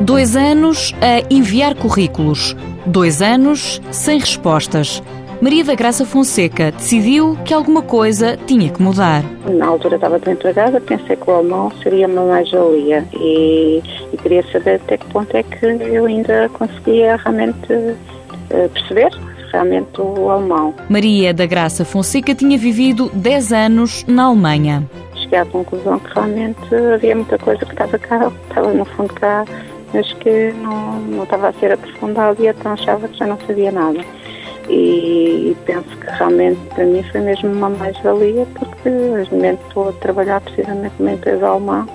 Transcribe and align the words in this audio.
Dois 0.00 0.34
anos 0.34 0.94
a 1.02 1.32
enviar 1.32 1.74
currículos, 1.74 2.56
dois 2.86 3.20
anos 3.20 3.82
sem 3.90 4.18
respostas. 4.18 5.02
Maria 5.42 5.62
da 5.62 5.74
Graça 5.74 6.06
Fonseca 6.06 6.72
decidiu 6.72 7.36
que 7.44 7.52
alguma 7.52 7.82
coisa 7.82 8.38
tinha 8.46 8.70
que 8.70 8.82
mudar. 8.82 9.22
Na 9.46 9.66
altura 9.66 9.96
estava 9.96 10.18
desempregada, 10.18 10.80
pensei 10.80 11.16
que 11.16 11.30
o 11.30 11.34
alemão 11.34 11.70
seria 11.82 12.06
uma 12.06 12.24
mais-valia 12.24 13.04
e, 13.12 13.82
e, 14.12 14.16
queria 14.16 14.42
saber 14.50 14.76
até 14.76 14.96
que 14.96 15.06
ponto 15.06 15.34
é 15.36 15.42
que 15.42 15.66
eu 15.66 16.06
ainda 16.06 16.48
conseguia 16.50 17.16
realmente 17.16 17.72
uh, 17.72 18.68
perceber 18.72 19.10
realmente 19.52 20.00
o 20.00 20.30
alemão. 20.30 20.74
Maria 20.88 21.34
da 21.34 21.44
Graça 21.44 21.84
Fonseca 21.84 22.34
tinha 22.34 22.56
vivido 22.56 23.10
10 23.12 23.52
anos 23.52 24.04
na 24.06 24.24
Alemanha. 24.24 24.88
Cheguei 25.14 25.38
à 25.38 25.44
conclusão 25.44 25.98
que 25.98 26.14
realmente 26.14 26.74
havia 26.94 27.14
muita 27.14 27.38
coisa 27.38 27.64
que 27.64 27.72
estava 27.72 27.98
cá, 27.98 28.32
estava 28.48 28.72
no 28.72 28.84
fundo 28.84 29.12
cá, 29.14 29.44
mas 29.92 30.12
que 30.14 30.52
não, 30.52 31.00
não 31.00 31.24
estava 31.24 31.48
a 31.48 31.52
ser 31.54 31.72
aprofundado 31.72 32.42
e 32.42 32.46
então 32.46 32.72
achava 32.72 33.08
que 33.08 33.18
já 33.18 33.26
não 33.26 33.38
sabia 33.46 33.72
nada. 33.72 34.04
E, 34.68 35.50
e 35.50 35.56
penso 35.64 35.88
que 35.96 36.06
realmente 36.06 36.60
para 36.74 36.84
mim 36.84 37.02
foi 37.10 37.20
mesmo 37.20 37.52
uma 37.52 37.70
mais-valia 37.70 38.46
porque 38.54 38.88
neste 38.88 39.34
momento 39.34 39.60
estou 39.66 39.88
a 39.88 39.92
trabalhar 39.92 40.40
precisamente 40.40 40.94
numa 40.98 41.12
empresa 41.12 41.48
alemã 41.48 41.88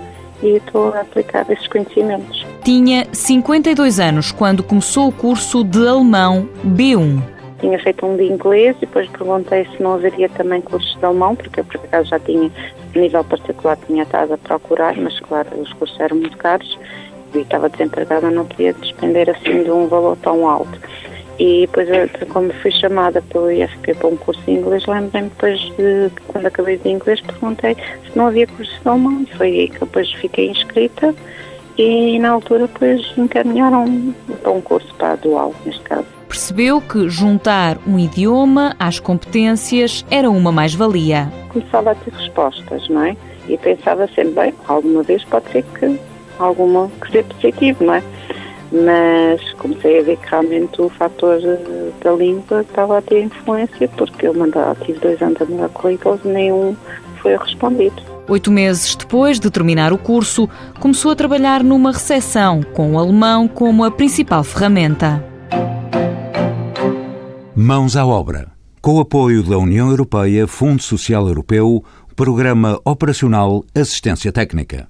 e 0.44 0.58
estou 0.58 0.94
a 0.94 1.02
aplicar 1.02 1.50
esses 1.50 1.68
conhecimentos. 1.68 2.46
Tinha 2.64 3.08
52 3.14 4.00
anos 4.00 4.32
quando 4.32 4.62
começou 4.62 5.08
o 5.08 5.12
curso 5.12 5.64
de 5.64 5.88
alemão 5.88 6.50
B1 6.66 7.36
tinha 7.60 7.80
feito 7.80 8.06
um 8.06 8.16
de 8.16 8.24
inglês 8.24 8.76
e 8.78 8.82
depois 8.82 9.10
perguntei 9.10 9.66
se 9.66 9.82
não 9.82 9.94
haveria 9.94 10.30
também 10.30 10.62
cursos 10.62 10.94
de 10.98 11.06
alemão, 11.06 11.36
porque 11.36 11.62
eu 11.62 11.66
por 11.66 11.78
acaso 11.78 12.10
já 12.10 12.20
tinha, 12.20 12.52
a 12.96 13.00
nível 13.00 13.24
particular, 13.24 13.78
tinha 13.88 14.04
estado 14.04 14.34
a 14.34 14.38
procurar, 14.38 14.96
mas 14.98 15.20
claro, 15.22 15.50
os 15.60 15.72
cursos 15.74 16.00
eram 16.00 16.18
muito 16.18 16.38
caros 16.38 16.78
e 17.34 17.40
estava 17.40 17.70
desempregada, 17.70 18.30
não 18.30 18.46
podia 18.46 18.74
despender 18.74 19.30
assim 19.30 19.64
de 19.64 19.72
um 19.72 19.88
valor 19.88 20.18
tão 20.18 20.48
alto. 20.48 20.80
E 21.38 21.62
depois, 21.62 21.90
como 22.30 22.54
fui 22.54 22.72
chamada 22.72 23.22
pelo 23.22 23.52
IFP 23.52 23.94
para 23.96 24.08
um 24.08 24.16
curso 24.16 24.42
de 24.44 24.52
inglês, 24.52 24.86
lembrei-me 24.86 25.30
depois 25.30 25.60
de, 25.60 26.10
quando 26.28 26.46
acabei 26.46 26.78
de 26.78 26.90
inglês, 26.90 27.20
perguntei 27.22 27.76
se 27.76 28.18
não 28.18 28.28
havia 28.28 28.48
curso 28.48 28.72
de 28.82 28.88
alemão. 28.88 29.22
E 29.24 29.36
foi 29.36 29.48
aí 29.48 29.68
que 29.70 29.80
depois 29.80 30.12
fiquei 30.14 30.50
inscrita 30.50 31.14
e 31.78 32.18
na 32.20 32.30
altura 32.30 32.68
depois 32.68 33.14
encaminharam 33.18 34.14
para 34.42 34.52
um 34.52 34.62
curso 34.62 34.94
para 34.96 35.12
a 35.12 35.16
dual, 35.16 35.54
neste 35.66 35.82
caso 35.82 36.16
percebeu 36.36 36.82
que 36.82 37.08
juntar 37.08 37.78
um 37.88 37.98
idioma 37.98 38.76
às 38.78 39.00
competências 39.00 40.06
era 40.12 40.30
uma 40.30 40.52
mais-valia. 40.52 41.32
Começava 41.48 41.92
a 41.92 41.96
ter 41.96 42.12
respostas, 42.12 42.90
não 42.90 43.06
é? 43.06 43.16
E 43.48 43.58
pensava 43.58 44.06
sempre, 44.08 44.32
bem, 44.32 44.54
alguma 44.68 45.02
vez 45.02 45.24
pode 45.24 45.50
ser 45.52 45.64
que 45.64 45.98
alguma 46.40 46.90
que 47.02 47.12
seja 47.12 47.24
positivo, 47.26 47.84
não 47.84 47.94
é? 47.96 48.04
Mas 48.72 49.54
comecei 49.54 50.00
a 50.00 50.04
ver 50.04 50.18
que 50.18 50.30
realmente 50.30 50.82
o 50.82 50.90
fator 50.90 51.40
da 52.04 52.12
língua 52.14 52.62
estava 52.62 52.98
a 52.98 53.02
ter 53.02 53.24
influência, 53.24 53.88
porque 53.90 54.28
eu 54.28 54.34
mandava, 54.34 54.76
tive 54.84 55.00
dois 55.00 55.22
anos 55.22 55.42
a 55.42 55.46
mandar 55.46 55.70
currículos 55.70 56.20
e 56.26 56.28
nenhum 56.28 56.76
foi 57.22 57.38
respondido. 57.38 57.96
Oito 58.28 58.52
meses 58.52 58.96
depois 58.96 59.40
de 59.40 59.52
terminar 59.52 59.94
o 59.94 59.98
curso, 59.98 60.50
começou 60.80 61.12
a 61.12 61.16
trabalhar 61.16 61.64
numa 61.64 61.92
recepção, 61.92 62.64
com 62.74 62.94
o 62.94 63.00
alemão 63.00 63.48
como 63.48 63.84
a 63.84 63.92
principal 63.92 64.44
ferramenta. 64.44 65.24
Mãos 67.56 67.96
à 67.96 68.06
obra. 68.06 68.52
Com 68.82 68.96
o 68.96 69.00
apoio 69.00 69.42
da 69.42 69.58
União 69.58 69.90
Europeia, 69.90 70.48
Fundo 70.48 70.84
Social 70.84 71.28
Europeu, 71.28 71.84
Programa 72.16 72.80
Operacional 72.84 73.64
Assistência 73.74 74.32
Técnica. 74.32 74.88